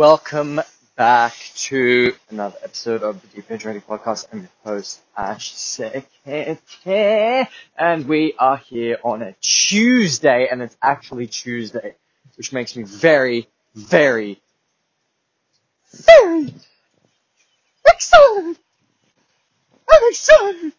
[0.00, 0.62] Welcome
[0.96, 4.28] back to another episode of the Deep Penetrating Podcast.
[4.32, 7.46] I'm your host, Ash Sekete,
[7.76, 11.96] and we are here on a Tuesday, and it's actually Tuesday,
[12.38, 14.40] which makes me very, very,
[15.92, 16.54] very
[17.86, 18.56] excited.
[19.86, 20.72] I'm excited.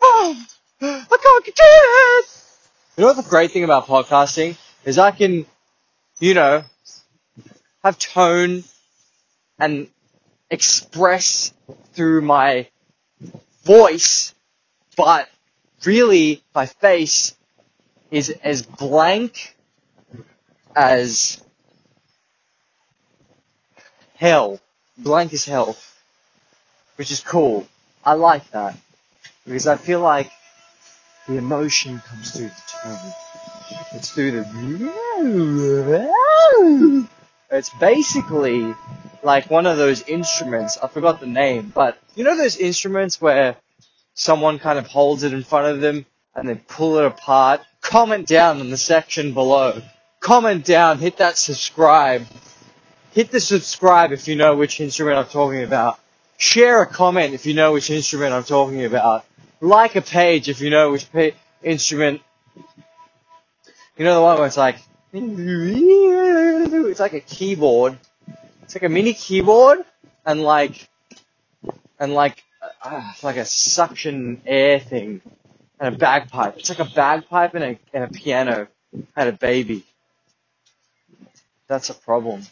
[0.00, 0.42] Oh,
[0.80, 2.26] I can't get it.
[2.96, 4.56] You know what the great thing about podcasting
[4.86, 5.44] is I can,
[6.18, 6.64] you know,
[7.82, 8.64] have tone
[9.58, 9.88] and
[10.50, 11.52] express
[11.92, 12.68] through my
[13.64, 14.34] voice,
[14.96, 15.28] but
[15.84, 17.34] really my face
[18.10, 19.56] is as blank
[20.76, 21.42] as
[24.14, 24.60] hell.
[24.98, 25.76] Blank as hell.
[26.96, 27.66] Which is cool.
[28.04, 28.76] I like that.
[29.44, 30.30] Because I feel like
[31.26, 33.12] the emotion comes through the tone.
[33.94, 34.42] It's through the
[37.52, 38.74] it's basically
[39.22, 40.78] like one of those instruments.
[40.82, 43.56] I forgot the name, but you know those instruments where
[44.14, 47.60] someone kind of holds it in front of them and they pull it apart?
[47.80, 49.82] Comment down in the section below.
[50.20, 52.26] Comment down, hit that subscribe.
[53.12, 55.98] Hit the subscribe if you know which instrument I'm talking about.
[56.38, 59.24] Share a comment if you know which instrument I'm talking about.
[59.60, 62.22] Like a page if you know which pa- instrument.
[63.96, 64.76] You know the one where it's like,
[65.12, 67.98] it's like a keyboard.
[68.62, 69.84] It's like a mini keyboard
[70.24, 70.88] and like
[71.98, 72.42] and like
[72.82, 75.20] uh, like a suction air thing
[75.78, 76.56] and a bagpipe.
[76.58, 78.68] It's like a bagpipe and a and a piano
[79.14, 79.84] had a baby.
[81.68, 82.42] That's a problem.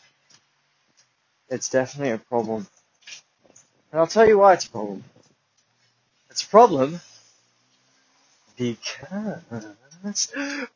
[1.48, 2.66] It's definitely a problem.
[3.90, 5.02] And I'll tell you why it's a problem.
[6.30, 7.00] It's a problem
[8.56, 9.42] because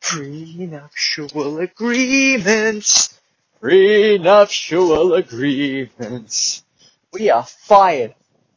[0.01, 3.19] prenuptial agreements,
[3.59, 6.63] prenuptial agreements.
[7.11, 8.13] We are fired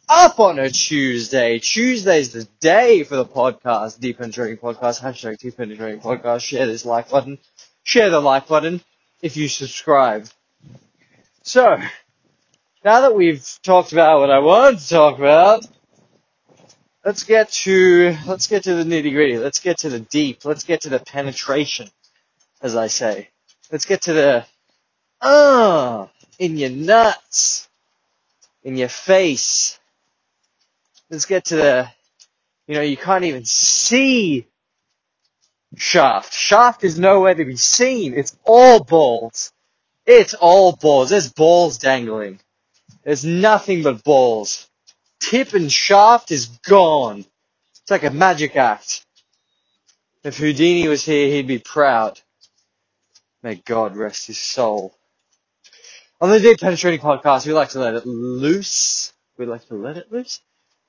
[0.09, 1.59] up on a Tuesday.
[1.59, 6.43] Tuesday's the day for the podcast, Deep Penetrating Podcast, hashtag Deep Penetrating Podcast.
[6.43, 7.39] Share this like button.
[7.83, 8.83] Share the like button
[9.23, 10.29] if you subscribe.
[11.43, 11.79] So,
[12.85, 15.67] now that we've talked about what I wanted to talk about,
[17.09, 19.39] let's get to let's get to the nitty gritty.
[19.39, 20.45] Let's get to the deep.
[20.45, 21.89] Let's get to the penetration,
[22.61, 23.31] as I say.
[23.73, 24.45] Let's get to the
[25.23, 26.07] ah uh,
[26.39, 27.67] in your nuts,
[28.63, 29.81] in your face.
[31.09, 31.91] Let's get to the
[32.67, 34.47] you know you can't even see
[35.77, 36.35] shaft.
[36.35, 38.13] Shaft is nowhere to be seen.
[38.13, 39.51] It's all balls.
[40.05, 41.09] It's all balls.
[41.09, 42.39] There's balls dangling.
[43.03, 44.68] There's nothing but balls
[45.21, 47.25] tip and shaft is gone.
[47.83, 49.05] It's like a magic act.
[50.25, 52.21] If Houdini was here, he'd be proud.
[53.43, 54.95] May God rest his soul.
[56.21, 59.13] On the Deep Penetrating Podcast, we like to let it loose.
[59.37, 60.41] We like to let it loose.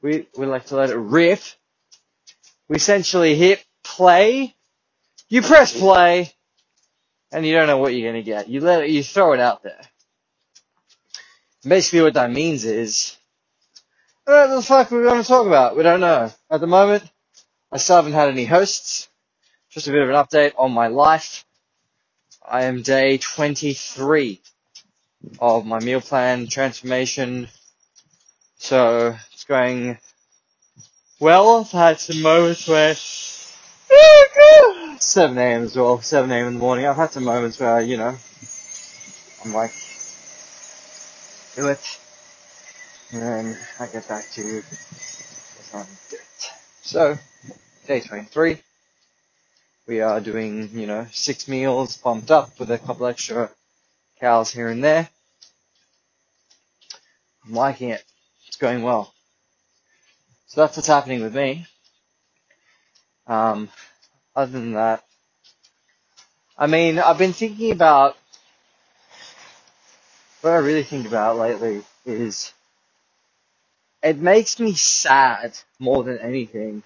[0.01, 1.41] We, we like to let it rip.
[2.67, 4.55] We essentially hit play.
[5.29, 6.33] You press play,
[7.31, 8.49] and you don't know what you're gonna get.
[8.49, 9.79] You let it, you throw it out there.
[11.67, 13.15] Basically what that means is,
[14.29, 15.75] what the fuck are we going to talk about?
[15.75, 16.31] We don't know.
[16.51, 17.03] At the moment,
[17.71, 19.09] I still haven't had any hosts.
[19.71, 21.45] Just a bit of an update on my life.
[22.47, 24.39] I am day 23
[25.39, 27.47] of my meal plan transformation.
[28.59, 29.97] So, it's going
[31.19, 31.61] well.
[31.61, 32.95] I've had some moments where
[34.99, 35.63] 7 a.m.
[35.63, 36.47] as well, 7 a.m.
[36.47, 36.85] in the morning.
[36.85, 38.15] I've had some moments where, you know,
[39.43, 39.73] I'm like,
[41.55, 41.99] do it
[43.11, 44.65] and then I get back to it.
[46.81, 47.17] So,
[47.87, 48.57] day 23.
[49.87, 53.49] We are doing, you know, six meals bumped up with a couple extra
[54.19, 55.09] cows here and there.
[57.45, 58.03] I'm liking it.
[58.47, 59.13] It's going well.
[60.47, 61.65] So that's what's happening with me.
[63.27, 63.69] Um,
[64.35, 65.03] other than that,
[66.57, 68.17] I mean, I've been thinking about,
[70.41, 72.51] what I really think about lately is
[74.01, 76.83] it makes me sad more than anything.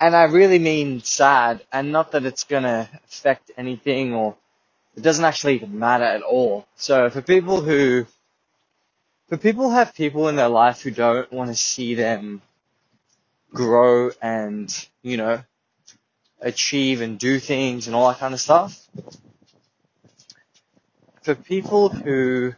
[0.00, 4.36] And I really mean sad, and not that it's gonna affect anything or
[4.96, 6.66] it doesn't actually matter at all.
[6.76, 8.06] So for people who,
[9.28, 12.42] for people who have people in their life who don't want to see them
[13.52, 15.42] grow and, you know,
[16.40, 18.86] achieve and do things and all that kind of stuff.
[21.22, 22.54] For people who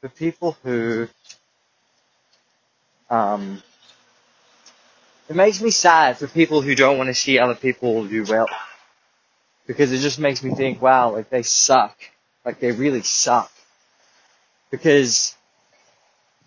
[0.00, 1.08] for people who
[3.10, 3.62] um,
[5.28, 8.48] it makes me sad for people who don't want to see other people do well
[9.66, 11.96] because it just makes me think, wow, like they suck.
[12.44, 13.52] Like they really suck.
[14.70, 15.36] Because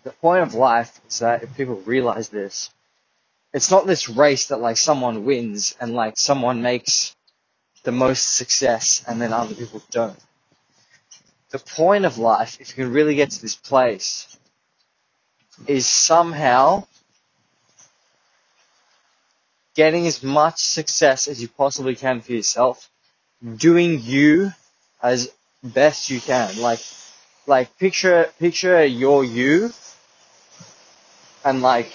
[0.04, 2.70] the point of life is that if people realize this,
[3.54, 7.14] it's not this race that like someone wins and like someone makes
[7.84, 10.18] the most success and then other people don't.
[11.52, 14.38] The point of life, if you can really get to this place,
[15.66, 16.84] is somehow
[19.74, 22.90] getting as much success as you possibly can for yourself,
[23.56, 24.52] doing you
[25.02, 25.30] as
[25.62, 26.60] best you can.
[26.60, 26.80] Like,
[27.46, 29.72] like picture, picture your you
[31.44, 31.92] and like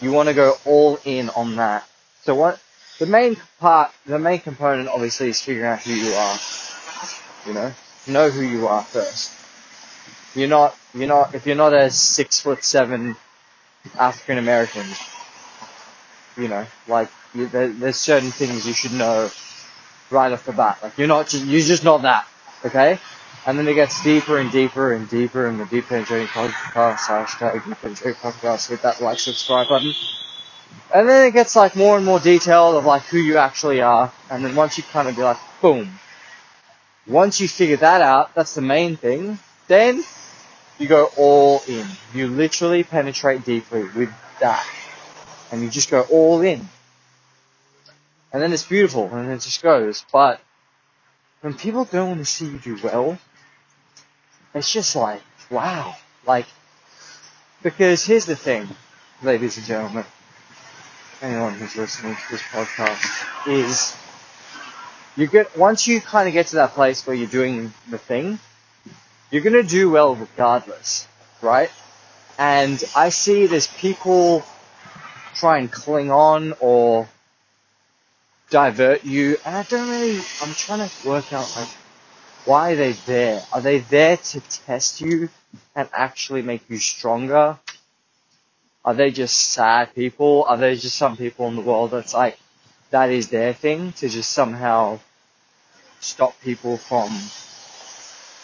[0.00, 1.88] you want to go all in on that.
[2.22, 2.60] So what
[2.98, 6.38] the main part, the main component obviously is figuring out who you are.
[7.46, 7.72] You know,
[8.06, 9.32] know who you are first.
[10.34, 13.16] You're not, you're not, if you're not a six foot seven
[13.98, 14.86] African American,
[16.36, 19.30] you know, like you, there, there's certain things you should know
[20.10, 20.78] right off the bat.
[20.82, 22.26] Like you're not, just, you're just not that,
[22.64, 22.98] okay?
[23.44, 27.64] And then it gets deeper and deeper and deeper in the Deep Penetrating Podcast, hashtag
[27.64, 29.92] Deep Penetrating Podcast, hit that like subscribe button.
[30.94, 34.12] And then it gets like more and more detailed of like who you actually are.
[34.30, 35.98] And then once you kind of be like, boom.
[37.06, 40.02] Once you figure that out, that's the main thing, then
[40.78, 41.86] you go all in.
[42.14, 44.10] You literally penetrate deeply with
[44.40, 44.66] that.
[45.50, 46.68] And you just go all in.
[48.32, 50.04] And then it's beautiful and it just goes.
[50.12, 50.40] But
[51.40, 53.18] when people don't want to see you do well,
[54.54, 55.94] it's just like, wow.
[56.26, 56.46] Like,
[57.62, 58.68] because here's the thing,
[59.22, 60.04] ladies and gentlemen,
[61.20, 63.96] anyone who's listening to this podcast, is
[65.16, 68.38] you get, once you kind of get to that place where you're doing the thing,
[69.30, 71.08] you're gonna do well regardless,
[71.42, 71.70] right?
[72.38, 74.44] And I see there's people
[75.34, 77.08] try and cling on or
[78.50, 81.68] divert you, and I don't really, I'm trying to work out like,
[82.44, 83.42] why are they there?
[83.52, 85.28] Are they there to test you
[85.76, 87.58] and actually make you stronger?
[88.84, 90.44] Are they just sad people?
[90.48, 92.38] Are there just some people in the world that's like,
[92.92, 95.00] that is their thing to just somehow
[96.00, 97.10] stop people from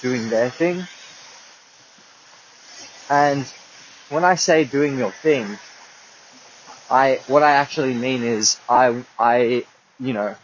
[0.02, 0.86] doing their thing?
[3.10, 3.46] And
[4.08, 5.58] when I say doing your thing,
[6.90, 9.64] I, what I actually mean is I, I,
[10.00, 10.34] you know,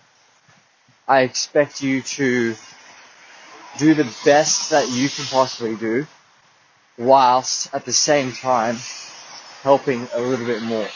[1.09, 2.55] I expect you to
[3.79, 6.07] do the best that you can possibly do
[6.99, 8.77] whilst at the same time
[9.63, 10.89] helping a little bit more.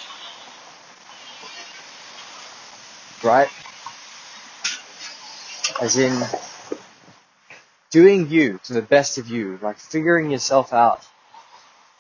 [3.23, 3.49] Right?
[5.81, 6.23] As in
[7.91, 11.06] doing you to the best of you, like figuring yourself out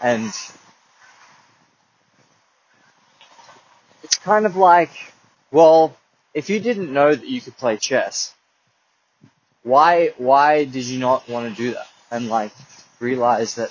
[0.00, 0.32] and
[4.02, 4.90] it's kind of like,
[5.50, 5.96] well,
[6.34, 8.34] if you didn't know that you could play chess,
[9.62, 11.86] why why did you not want to do that?
[12.10, 12.52] And like
[13.00, 13.70] realize that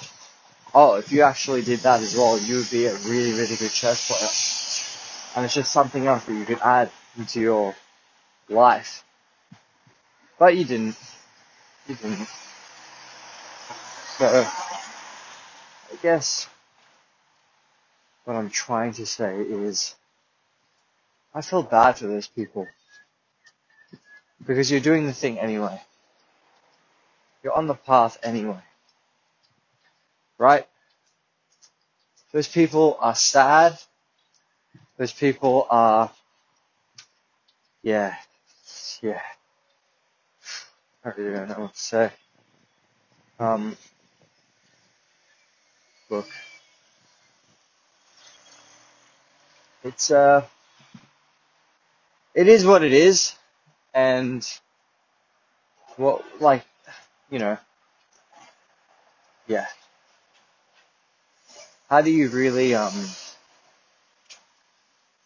[0.75, 3.71] oh if you actually did that as well you would be a really really good
[3.71, 5.35] chess player.
[5.35, 7.75] And it's just something else that you could add into your
[8.49, 9.03] life
[10.39, 10.95] but you didn't
[11.87, 12.27] you didn't
[14.17, 14.47] so
[15.91, 16.47] I guess
[18.25, 19.95] what I'm trying to say is
[21.33, 22.67] I feel bad for those people
[24.45, 25.81] because you're doing the thing anyway.
[27.43, 28.59] You're on the path anyway.
[30.37, 30.67] Right?
[32.31, 33.77] Those people are sad.
[34.97, 36.11] Those people are,
[37.87, 38.15] yeah,
[39.01, 39.21] yeah.
[41.05, 42.11] I really don't know what to say.
[43.39, 43.77] Um,
[46.09, 46.27] look.
[49.85, 50.45] It's, uh,
[52.35, 53.35] it is what it is.
[53.93, 54.45] And,
[55.95, 56.65] what, like,
[57.29, 57.57] you know,
[59.47, 59.67] yeah.
[61.89, 62.93] How do you really, um,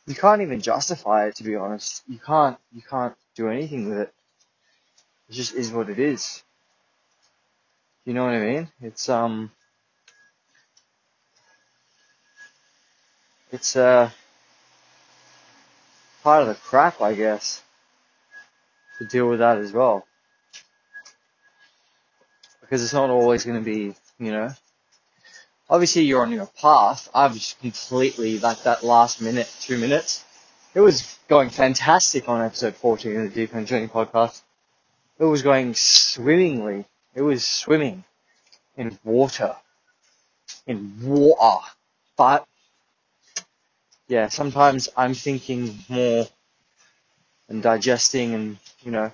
[0.08, 2.04] you can't even justify it to be honest.
[2.08, 4.14] You can't, you can't do anything with it.
[5.30, 6.44] It just is what it is.
[8.06, 8.68] You know what I mean?
[8.82, 9.52] It's, um,
[13.52, 14.10] it's, uh,
[16.24, 17.62] part of the crap, I guess,
[18.98, 20.06] to deal with that as well.
[22.62, 24.52] Because it's not always going to be, you know,
[25.72, 27.10] obviously you're on your path.
[27.16, 30.24] I've just completely, like that last minute, two minutes,
[30.76, 34.42] it was going fantastic on episode 14 of the Deep End Journey podcast.
[35.18, 36.86] It was going swimmingly.
[37.16, 38.04] It was swimming
[38.76, 39.56] in water.
[40.68, 41.66] In water.
[42.18, 42.46] But,
[44.08, 46.28] yeah, sometimes I'm thinking more
[47.48, 49.12] and digesting and, you know,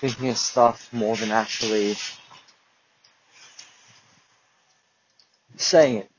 [0.00, 1.96] thinking of stuff more than actually
[5.56, 6.10] saying it.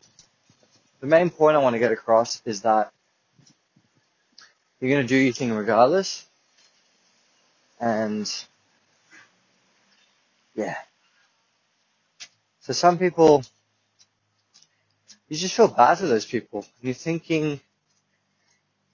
[1.02, 2.92] The main point I want to get across is that
[4.80, 6.26] you're going to do your thing regardless.
[7.80, 8.32] And
[10.56, 10.76] yeah.
[12.62, 13.44] So some people,
[15.30, 16.66] you just feel bad for those people.
[16.82, 17.60] You're thinking,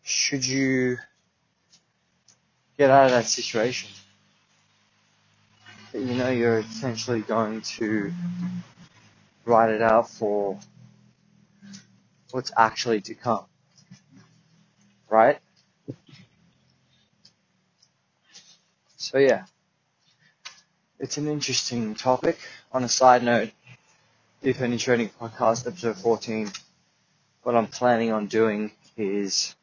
[0.03, 0.97] should you
[2.77, 3.89] get out of that situation?
[5.93, 8.11] You know you're essentially going to
[9.45, 10.59] write it out for
[12.31, 13.45] what's actually to come.
[15.09, 15.39] Right?
[18.97, 19.45] So yeah.
[20.99, 22.37] It's an interesting topic.
[22.71, 23.51] On a side note,
[24.41, 26.51] if any trading podcast episode 14,
[27.43, 29.55] what I'm planning on doing is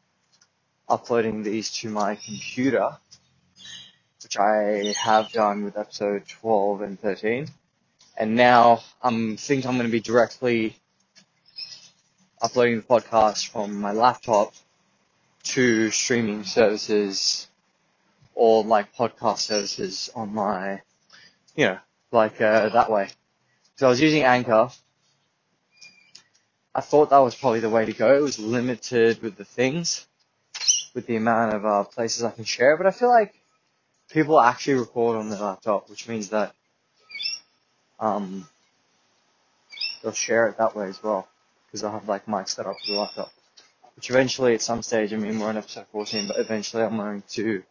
[0.87, 2.97] uploading these to my computer,
[4.21, 7.47] which I have done with episode 12 and 13.
[8.19, 10.75] And now I'm think I'm going to be directly
[12.41, 14.53] uploading the podcast from my laptop
[15.43, 17.47] to streaming services
[18.35, 20.81] or like podcast services on my,
[21.55, 21.77] you know,
[22.11, 23.07] like uh, that way.
[23.77, 24.69] So I was using Anchor.
[26.75, 28.17] I thought that was probably the way to go.
[28.17, 30.05] It was limited with the things,
[30.93, 32.75] with the amount of uh, places I can share.
[32.75, 33.33] But I feel like
[34.11, 36.53] people actually record on their laptop, which means that
[37.99, 38.47] um,
[40.01, 41.27] they'll share it that way as well
[41.65, 43.31] because I'll have like mics set up for the laptop.
[43.95, 47.21] Which eventually, at some stage, I mean, we're on episode 14, but eventually I'm going
[47.31, 47.63] to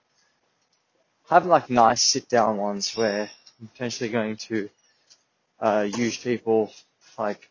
[1.30, 3.30] have like nice sit down ones where
[3.60, 4.68] I'm potentially going to
[5.60, 6.72] uh, use people
[7.18, 7.48] like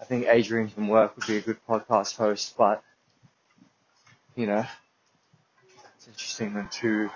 [0.00, 2.82] I think Adrian from work would be a good podcast host, but
[4.34, 4.66] you know,
[5.96, 7.10] it's interesting when two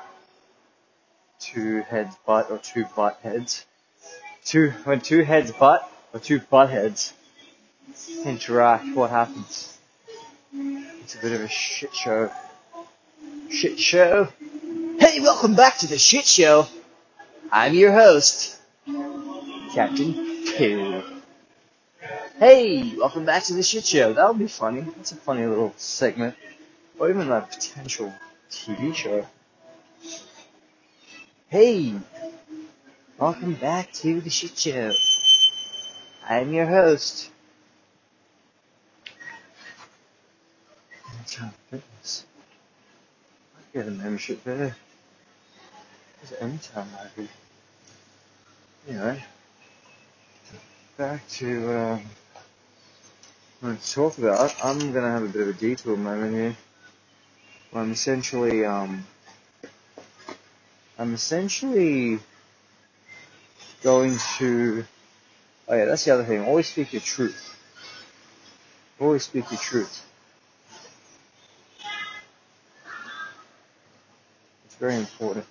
[1.39, 3.67] two heads butt or two butt heads
[4.45, 7.13] two when two heads butt or two butt heads
[8.25, 9.77] interact, what happens?
[10.53, 12.31] It's a bit of a shit show.
[13.51, 14.29] Shit show.
[14.99, 16.67] Hey, welcome back to the shit show.
[17.51, 18.59] I'm your host,
[19.75, 20.15] Captain
[20.47, 21.03] Two.
[22.39, 24.13] Hey, welcome back to the shit show.
[24.13, 24.81] That would be funny.
[24.81, 26.37] That's a funny little segment.
[26.99, 28.13] Or even a potential
[28.51, 29.27] TV show.
[31.49, 31.95] Hey,
[33.21, 34.95] welcome back to the shit show.
[36.27, 37.31] I'm your host.
[41.19, 42.25] Anytime Fitness.
[43.55, 44.75] I get a membership there.
[46.23, 47.29] There's Anytime maybe.
[48.89, 49.23] Anyway,
[50.97, 52.03] back to um,
[53.61, 54.55] what to talk about.
[54.65, 56.57] I'm gonna have a bit of a detour moment here.
[57.75, 59.07] I'm essentially um,
[60.99, 62.19] I'm essentially
[63.83, 64.85] going to.
[65.69, 66.45] Oh yeah, that's the other thing.
[66.45, 67.57] Always speak your truth.
[69.01, 70.07] Always speak your truth.
[74.67, 75.47] It's very important.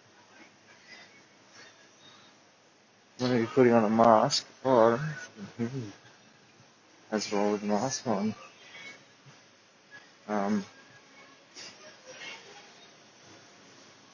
[3.20, 5.00] When you're putting on a mask, or
[7.12, 8.36] as well with the mask on,
[10.28, 10.66] um,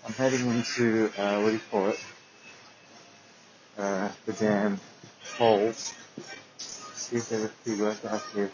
[0.05, 1.99] I'm heading into uh, what do you call it?
[3.77, 4.79] Uh, the damn
[5.37, 5.93] holes.
[6.57, 8.51] See if there's a free workout here.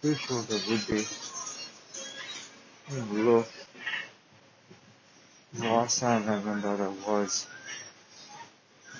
[0.00, 1.04] Pretty sure there would be.
[2.92, 3.48] Let me Look.
[5.54, 7.46] The last time I remember there was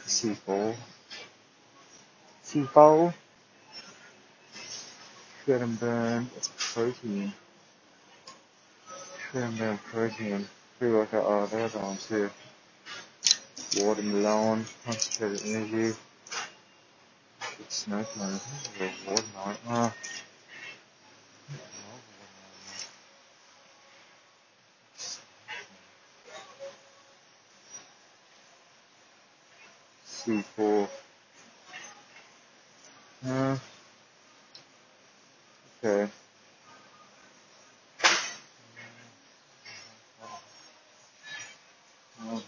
[0.07, 0.75] C4.
[2.45, 3.15] C4.
[5.45, 6.31] Shred and burn.
[6.37, 7.33] It's protein.
[9.31, 10.49] Shred and burn protein.
[10.79, 11.25] Pre workout.
[11.27, 12.31] Oh, there's one too.
[13.75, 14.65] Watermelon.
[14.85, 15.97] Concentrated energy.
[17.59, 18.41] Good smoke man.
[19.07, 19.57] Watermelon.
[19.69, 19.93] Oh.
[30.07, 30.89] C4.
[33.27, 33.57] Uh,
[35.85, 36.11] okay.
[42.25, 42.43] Well,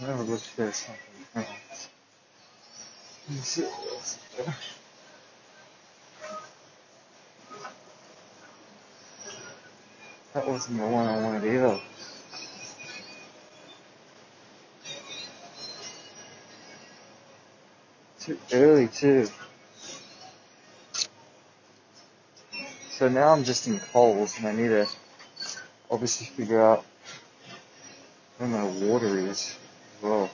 [0.00, 0.88] I what else
[3.58, 4.18] is.
[10.34, 11.80] That wasn't the one I wanted either.
[18.20, 19.28] Too early too.
[22.90, 24.86] So now I'm just in Coles and I need to
[25.88, 26.84] obviously figure out
[28.38, 29.56] where my water is
[29.96, 30.30] as well.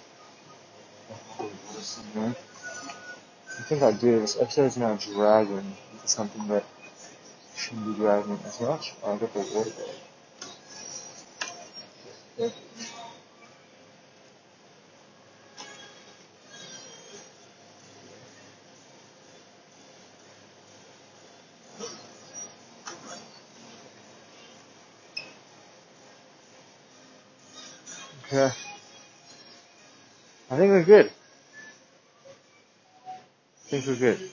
[3.64, 4.21] Think I do.
[4.21, 6.64] This episode is now dragging into something that
[7.56, 8.92] shouldn't be dragging as much.
[9.04, 9.71] I got the water.
[28.26, 28.63] Okay.
[33.81, 34.31] Think we're good.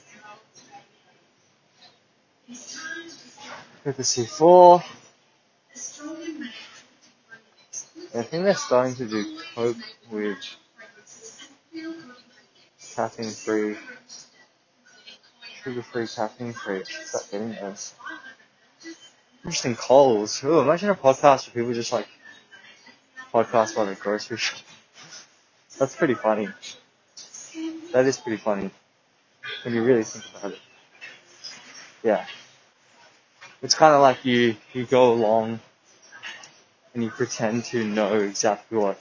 [3.84, 4.84] Good to four.
[8.14, 9.78] I think they're starting to do coke
[10.12, 10.38] with
[12.96, 13.78] caffeine free,
[15.64, 16.84] sugar free, caffeine free.
[16.84, 17.94] Start getting those.
[19.44, 20.44] Interesting calls.
[20.44, 22.08] Ooh, imagine a podcast where people just like
[23.34, 24.38] podcast by the grocery.
[25.80, 26.50] That's pretty funny.
[27.94, 28.70] That is pretty funny
[29.64, 30.60] when you really think about it.
[32.04, 32.26] Yeah.
[33.62, 35.60] It's kind of like you, you go along
[36.94, 39.00] and you pretend to know exactly what.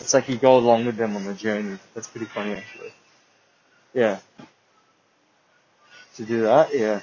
[0.00, 1.78] It's like you go along with them on the journey.
[1.94, 2.92] That's pretty funny actually.
[3.94, 4.18] Yeah.
[6.16, 7.00] To do that, yeah.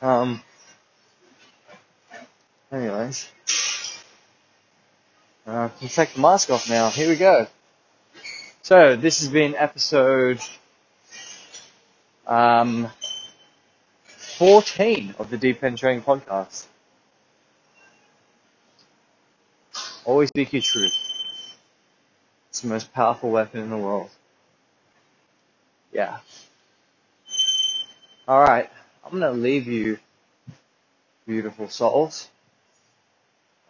[0.00, 0.40] Um,
[2.70, 3.28] anyways.
[5.46, 6.88] Uh, can take the mask off now.
[6.90, 7.46] Here we go.
[8.64, 10.40] So, this has been episode,
[12.26, 12.90] um,
[14.38, 16.64] 14 of the Deep Penetrating Podcast.
[20.06, 20.96] Always speak your truth.
[22.48, 24.08] It's the most powerful weapon in the world.
[25.92, 26.20] Yeah.
[28.26, 28.70] Alright.
[29.04, 29.98] I'm gonna leave you,
[31.26, 32.30] beautiful souls.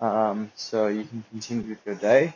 [0.00, 2.34] Um, so you can continue with your day.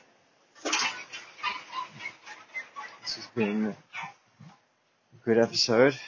[3.08, 5.99] This has been a good episode.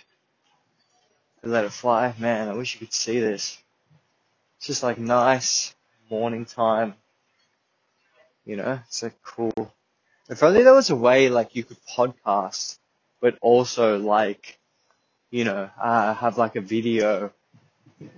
[1.45, 2.15] I Let it fly.
[2.19, 3.59] Man, I wish you could see this.
[4.57, 5.75] It's just like nice
[6.09, 6.95] morning time.
[8.45, 9.73] You know, it's like cool.
[10.29, 12.79] If only there was a way like you could podcast,
[13.21, 14.57] but also like,
[15.33, 17.33] you know, uh, have like a video,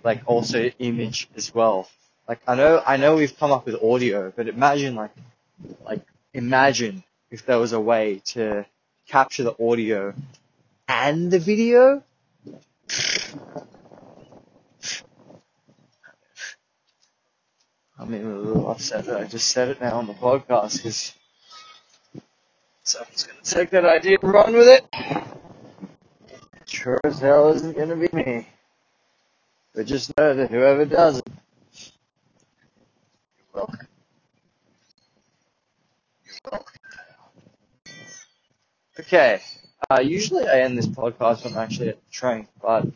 [0.05, 1.89] like also image as well.
[2.29, 5.13] Like I know, I know we've come up with audio, but imagine like,
[5.83, 8.67] like imagine if there was a way to
[9.07, 10.15] capture the audio
[10.89, 12.03] and the video.
[17.99, 21.15] I'm even a little upset that I just said it now on the podcast because
[22.83, 24.87] someone's gonna take that idea and run with it.
[26.67, 28.49] Sure as hell isn't gonna be me.
[29.75, 31.29] But just know that whoever does it,
[33.39, 33.87] you're welcome.
[36.25, 36.82] You're welcome.
[38.99, 39.41] Okay.
[39.91, 42.87] Uh, usually I end this podcast when I'm actually at the train, but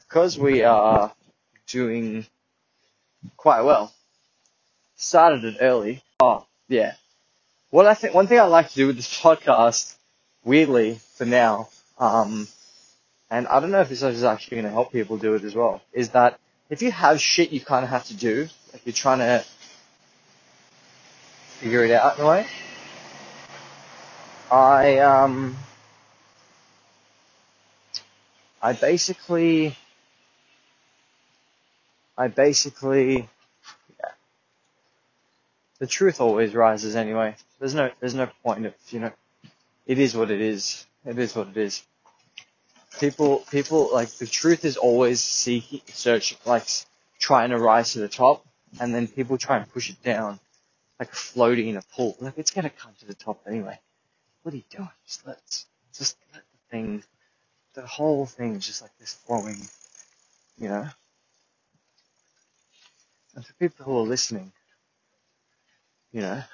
[0.00, 1.12] because we are
[1.66, 2.26] doing
[3.36, 3.92] quite well,
[4.96, 6.02] started it early.
[6.20, 6.94] Oh, yeah.
[7.70, 9.94] What I think, one thing I like to do with this podcast,
[10.44, 11.68] weirdly, for now,
[11.98, 12.48] um,
[13.30, 15.54] and I don't know if this is actually going to help people do it as
[15.54, 16.38] well, is that
[16.70, 19.44] if you have shit you kind of have to do, like you're trying to
[21.58, 22.46] figure it out in a way,
[24.50, 25.56] I, um,
[28.62, 29.76] I basically,
[32.16, 33.28] I basically,
[33.98, 34.10] yeah,
[35.78, 37.34] the truth always rises anyway.
[37.58, 39.12] There's no, there's no point of, you know,
[39.86, 40.86] it is what it is.
[41.04, 41.82] It is what it is.
[43.00, 46.66] People, people, like, the truth is always seeking, searching, like,
[47.18, 48.44] trying to rise to the top,
[48.80, 50.38] and then people try and push it down,
[50.98, 52.16] like floating in a pool.
[52.20, 53.78] Like, it's gonna come to the top anyway.
[54.46, 54.88] What are you doing?
[55.04, 57.02] Just let, just let the thing,
[57.74, 59.58] the whole thing is just like this flowing,
[60.56, 60.86] you know?
[63.34, 64.52] And for people who are listening,
[66.12, 66.44] you know,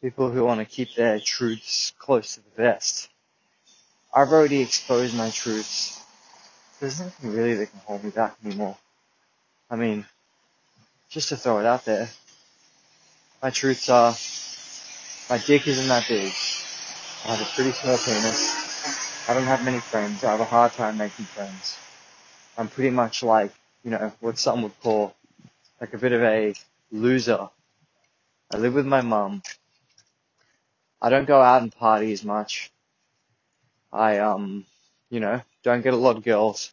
[0.00, 3.10] people who want to keep their truths close to the vest,
[4.14, 6.02] I've already exposed my truths.
[6.80, 8.78] There's nothing really that can hold me back anymore.
[9.70, 10.06] I mean,
[11.10, 12.08] just to throw it out there,
[13.42, 14.16] my truths are,
[15.28, 16.32] my dick isn't that big.
[17.24, 19.28] I have a pretty small penis.
[19.28, 20.24] I don't have many friends.
[20.24, 21.76] I have a hard time making friends.
[22.56, 23.52] I'm pretty much like,
[23.84, 25.14] you know, what some would call
[25.80, 26.54] like a bit of a
[26.90, 27.48] loser.
[28.50, 29.42] I live with my mum.
[31.00, 32.70] I don't go out and party as much.
[33.92, 34.66] I, um,
[35.10, 36.72] you know, don't get a lot of girls.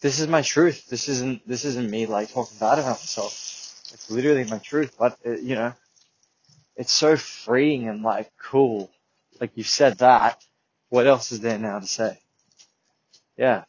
[0.00, 0.88] This is my truth.
[0.88, 3.32] This isn't, this isn't me like talking bad about myself.
[3.92, 5.72] It's literally my truth, but it, you know,
[6.76, 8.90] it's so freeing and like cool.
[9.40, 10.42] Like you've said that.
[10.88, 12.18] What else is there now to say?
[13.36, 13.64] Yeah.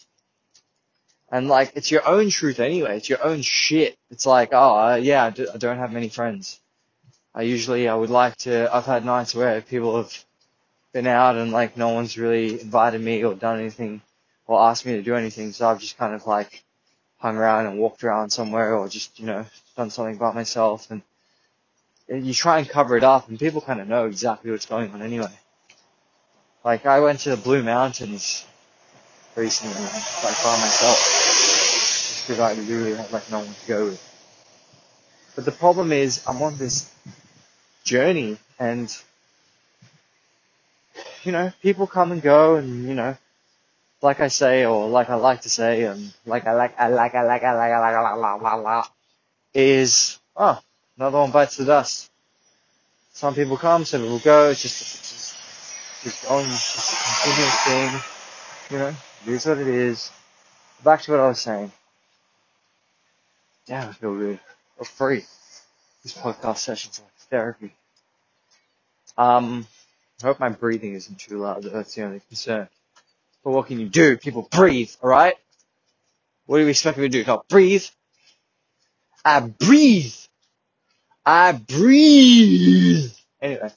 [1.31, 2.97] And like, it's your own truth anyway.
[2.97, 3.97] It's your own shit.
[4.11, 6.59] It's like, oh, uh, yeah, I d- I don't have many friends.
[7.33, 10.13] I usually, I would like to, I've had nights where people have
[10.93, 14.01] been out and like no one's really invited me or done anything
[14.45, 15.51] or asked me to do anything.
[15.53, 16.63] So I've just kind of like
[17.17, 19.45] hung around and walked around somewhere or just, you know,
[19.75, 21.01] done something by myself and
[22.07, 25.01] you try and cover it up and people kind of know exactly what's going on
[25.01, 25.31] anyway.
[26.63, 28.45] Like I went to the Blue Mountains
[29.35, 34.09] recently, like by myself, just because I really had like no one to go with.
[35.35, 36.93] But the problem is I'm on this
[37.83, 38.95] journey and
[41.23, 43.15] you know, people come and go and, you know,
[44.01, 47.15] like I say, or like I like to say, and like I like, I like,
[47.15, 48.85] I like, I like, I like, I like, la, la, la,
[49.53, 50.59] is, oh,
[50.97, 52.11] another one bites the dust.
[53.13, 55.22] Some people come, some people go, it's just,
[56.03, 58.01] just, going, just a continuous thing,
[58.71, 60.11] you know, it is what it is.
[60.83, 61.71] Back to what I was saying.
[63.65, 64.39] Damn, I feel good.
[64.77, 65.25] For free.
[66.03, 67.73] This podcast sessions like therapy.
[69.17, 69.65] Um,
[70.21, 72.67] I hope my breathing isn't too loud, that's the only concern.
[73.43, 74.17] But what can you do?
[74.17, 75.35] People breathe, alright?
[76.45, 77.23] What do you expect me to do?
[77.23, 77.85] Not breathe?
[79.23, 80.15] I breathe!
[81.25, 83.13] I breathe!
[83.41, 83.71] Anyway,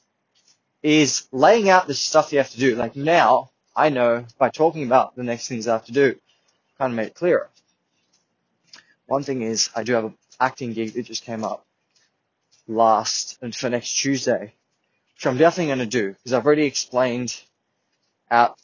[0.87, 2.77] is laying out the stuff you have to do.
[2.77, 6.17] Like now, I know by talking about the next things I have to do,
[6.79, 7.49] kind of made it clearer.
[9.07, 11.65] One thing is, I do have an acting gig that just came up
[12.69, 14.55] last, and for next Tuesday,
[15.15, 17.41] which I'm definitely going to do, because I've already explained
[18.31, 18.57] out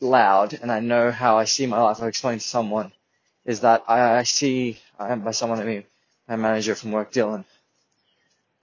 [0.00, 2.00] loud, and I know how I see my life.
[2.00, 2.92] I've explained to someone,
[3.44, 5.84] is that I, I see, by someone I mean
[6.28, 7.44] my manager from work, Dylan.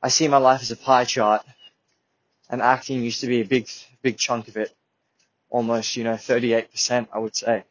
[0.01, 1.45] I see my life as a pie chart,
[2.51, 3.67] and acting used to be a big,
[4.01, 4.75] big chunk of it.
[5.49, 7.63] Almost, you know, 38%, I would say.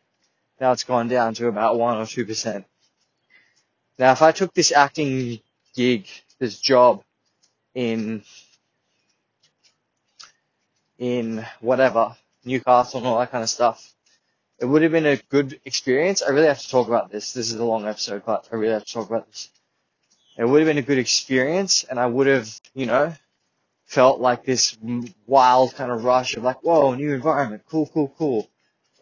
[0.60, 2.64] Now it's gone down to about 1 or 2%.
[3.98, 5.40] Now, if I took this acting
[5.76, 6.06] gig,
[6.38, 7.04] this job
[7.74, 8.22] in
[10.98, 12.14] in whatever,
[12.44, 13.94] Newcastle and all that kind of stuff.
[14.58, 16.22] It would have been a good experience.
[16.22, 17.32] I really have to talk about this.
[17.32, 19.48] This is a long episode, but I really have to talk about this.
[20.36, 23.14] It would have been a good experience and I would have, you know,
[23.90, 24.78] felt like this
[25.26, 28.48] wild kind of rush of like, whoa, new environment, cool, cool, cool,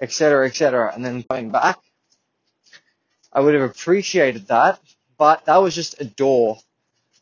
[0.01, 0.91] etc., etc.
[0.95, 1.79] And then going back,
[3.31, 4.81] I would have appreciated that,
[5.19, 6.59] but that was just a door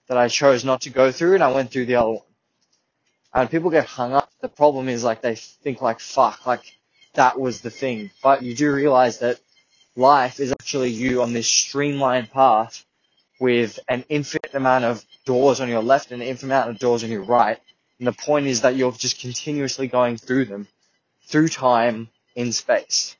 [0.06, 2.20] that I chose not to go through and I went through the other one
[3.34, 4.30] and people get hung up.
[4.40, 6.62] The problem is like they think like fuck, like
[7.14, 8.12] that was the thing.
[8.22, 9.40] But you do realize that
[9.96, 12.85] life is actually you on this streamlined path
[13.38, 17.04] with an infinite amount of doors on your left and an infinite amount of doors
[17.04, 17.58] on your right.
[17.98, 20.68] And the point is that you're just continuously going through them,
[21.26, 23.16] through time, in space.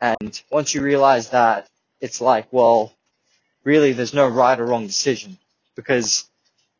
[0.00, 1.68] And once you realize that,
[2.00, 2.92] it's like, well,
[3.62, 5.38] really there's no right or wrong decision
[5.74, 6.28] because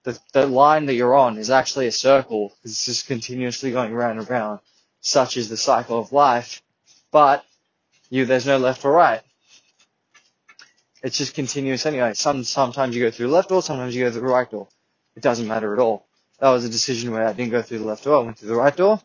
[0.02, 4.18] the, the line that you're on is actually a circle it's just continuously going round
[4.18, 4.60] and round.
[5.00, 6.62] Such is the cycle of life,
[7.10, 7.44] but
[8.10, 9.22] you there's no left or right.
[11.04, 12.14] It's just continuous anyway.
[12.14, 14.68] Some sometimes you go through the left door, sometimes you go through the right door.
[15.14, 16.06] It doesn't matter at all.
[16.40, 18.48] That was a decision where I didn't go through the left door, I went through
[18.48, 19.02] the right door,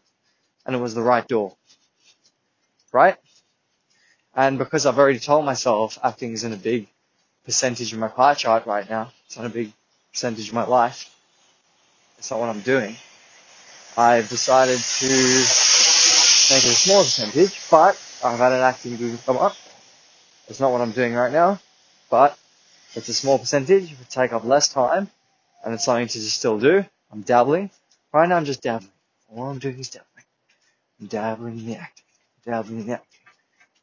[0.65, 1.57] and it was the right door.
[2.93, 3.17] Right?
[4.33, 6.88] And because I've already told myself acting isn't a big
[7.43, 9.73] percentage of my pie chart right now, it's not a big
[10.13, 11.13] percentage of my life.
[12.17, 12.95] It's not what I'm doing.
[13.97, 19.38] I've decided to make it a small percentage, but I've had an acting gig come
[19.38, 19.57] up.
[20.47, 21.59] It's not what I'm doing right now,
[22.09, 22.37] but
[22.95, 23.91] it's a small percentage.
[23.91, 25.09] It would take up less time,
[25.63, 26.85] and it's something to just still do.
[27.11, 27.69] I'm dabbling.
[28.13, 28.91] Right now I'm just dabbling.
[29.29, 30.25] All I'm doing is dabbling.
[31.01, 32.05] I'm dabbling in the acting.
[32.45, 33.19] Dabbling in the acting.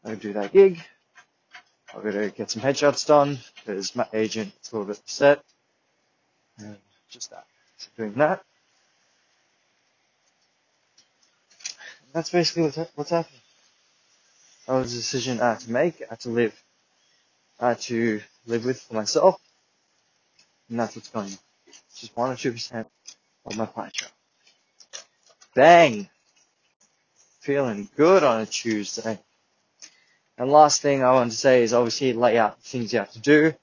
[0.05, 0.81] I gotta do that gig.
[1.95, 5.43] I've got to get some headshots done because my agent is a little bit upset.
[6.59, 6.77] And
[7.09, 7.47] just that.
[7.79, 8.45] So doing that.
[12.13, 13.41] That's basically what's, what's happening.
[14.67, 16.03] That was a decision I had to make.
[16.03, 16.55] I had to live.
[17.59, 19.41] Had to live with for myself.
[20.69, 21.39] And that's what's going on.
[21.67, 22.85] It's just 1 or 2%
[23.47, 24.13] of my pie chart.
[25.55, 26.09] Bang!
[27.41, 29.19] Feeling good on a Tuesday.
[30.37, 33.21] And last thing I want to say is obviously lay out things you have to
[33.21, 33.55] do.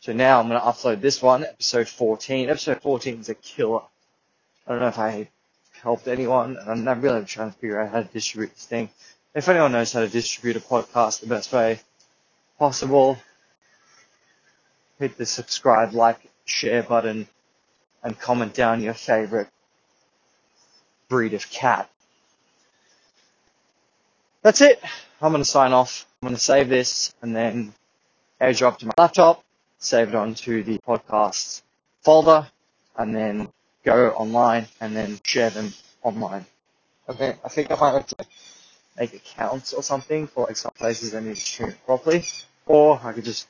[0.00, 2.50] So now I'm going to upload this one, episode 14.
[2.50, 3.82] Episode 14 is a killer.
[4.66, 5.28] I don't know if I
[5.80, 8.90] helped anyone, and I'm really trying to figure out how to distribute this thing.
[9.34, 11.80] If anyone knows how to distribute a podcast the best way
[12.62, 13.18] possible,
[15.00, 17.26] hit the subscribe, like, share button
[18.04, 19.48] and comment down your favorite
[21.08, 21.90] breed of cat.
[24.42, 24.80] That's it.
[25.20, 26.06] I'm going to sign off.
[26.22, 27.74] I'm going to save this and then
[28.40, 29.42] airdrop to my laptop,
[29.80, 31.62] save it onto the podcast
[32.02, 32.46] folder,
[32.96, 33.48] and then
[33.84, 35.72] go online and then share them
[36.04, 36.46] online.
[37.08, 38.24] Okay, I think I might have to
[38.96, 42.24] make accounts or something for like some places I need to tune it properly,
[42.66, 43.48] or I could just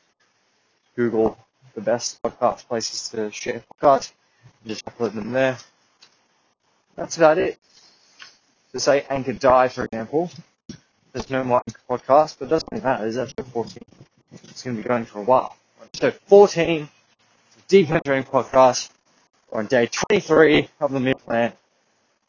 [0.96, 1.38] Google
[1.74, 4.12] the best podcast places to share podcasts,
[4.62, 5.58] and just upload them there.
[6.96, 7.58] That's about it.
[8.72, 10.30] To say Anchor Die, for example,
[11.12, 13.02] there's no more podcast, but it doesn't really matter.
[13.02, 13.78] There's episode 14.
[14.44, 15.56] It's going to be going for a while.
[15.82, 16.88] Episode 14,
[17.68, 18.90] Deep Penetrating Podcast.
[19.52, 21.52] On day 23 of the meal plan.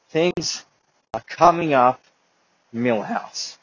[0.10, 0.66] Things
[1.14, 2.02] are coming up
[2.76, 3.58] Milhouse.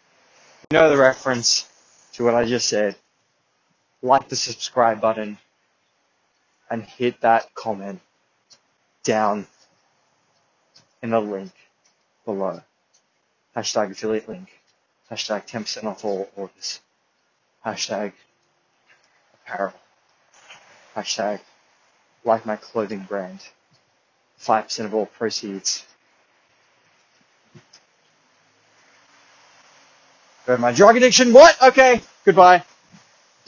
[0.71, 1.69] You know the reference
[2.15, 2.97] to what I just said.
[4.03, 5.39] Like the subscribe button
[6.71, 8.01] and hit that comment
[9.03, 9.47] down
[11.03, 11.53] in the link
[12.25, 12.63] below.
[13.57, 14.49] Hashtag affiliate link.
[15.11, 16.81] Hashtag 10% off all orders.
[17.67, 18.13] Hashtag
[19.35, 19.73] apparel.
[20.95, 21.41] Hashtag
[22.25, 23.41] like my clothing brand.
[24.41, 25.85] 5% of all proceeds.
[30.47, 31.33] Go to my drug addiction.
[31.33, 31.61] What?
[31.63, 32.01] Okay.
[32.25, 32.65] Goodbye.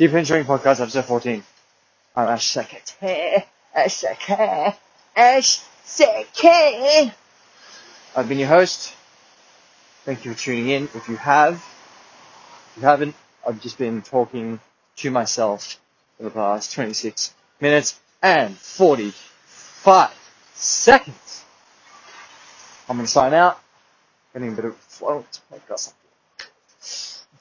[0.03, 1.45] Deep Penetrating Podcast, episode 14.
[2.17, 3.45] I'm Ash Secretary.
[3.73, 4.75] Ash Secretary.
[5.15, 7.12] Ash Secretary.
[8.17, 8.93] I've been your host.
[10.05, 10.85] Thank you for tuning in.
[10.97, 13.15] If you have, if you haven't,
[13.47, 14.59] I've just been talking
[14.97, 15.79] to myself
[16.17, 20.11] for the past 26 minutes and 45
[20.55, 21.45] seconds.
[22.88, 23.61] I'm going to sign out.
[24.33, 25.93] Getting a bit of flow to podcast.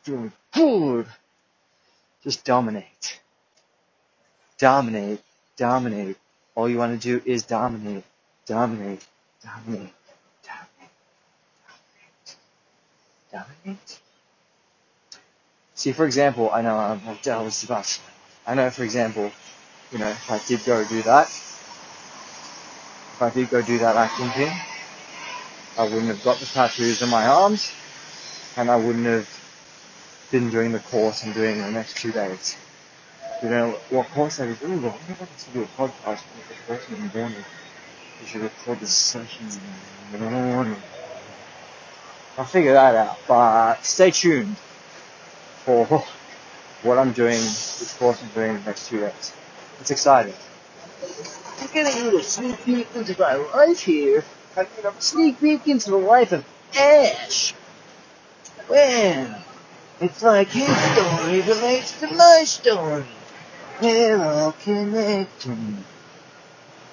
[0.04, 1.08] Feeling good.
[2.24, 3.20] Just dominate.
[4.58, 5.22] Dominate.
[5.58, 6.18] Dominate.
[6.56, 8.04] All you want to do is dominate.
[8.46, 9.06] Dominate.
[9.44, 9.94] Dominate.
[10.44, 10.92] Dominate.
[13.32, 13.56] Dominate.
[13.64, 14.00] dominate.
[15.74, 18.00] See, for example, I know I'm like Dallas Bucks.
[18.46, 19.32] I know, for example,
[19.92, 24.30] you know, if I did go do that, if I did go do that acting
[24.30, 24.54] thing,
[25.78, 27.72] I wouldn't have got the tattoos on my arms,
[28.58, 29.28] and I wouldn't have
[30.32, 32.56] been doing the course I'm doing the next two days.
[33.44, 36.48] You know, what course I was doing, but I wanted to do a podcast with
[36.48, 37.44] the person in the morning.
[38.22, 39.48] We should record this session
[40.14, 40.78] in the morning.
[42.38, 44.56] I'll figure that out, but stay tuned
[45.66, 45.86] for
[46.84, 49.34] what I'm doing, which course I'm doing the next two days.
[49.82, 50.34] It's exciting.
[51.60, 54.24] I'm getting a little sneak peek into my life here.
[54.56, 56.46] I mean, a sneak peek into the life of
[56.78, 57.54] Ash.
[58.70, 59.44] Well,
[60.02, 63.06] it's like his story relates to my story.
[63.82, 65.58] We're all connected.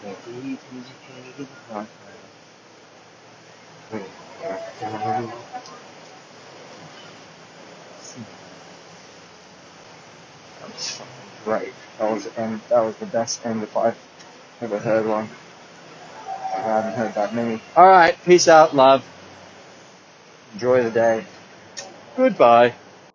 [0.02, 0.14] That
[10.72, 11.12] was fucking
[11.44, 11.72] great.
[11.98, 13.96] That was and that was the best end if I've
[14.60, 15.28] ever heard one.
[16.54, 17.62] I haven't heard that many.
[17.76, 19.04] Alright, peace out, love.
[20.52, 21.24] Enjoy the day.
[22.16, 22.74] Goodbye.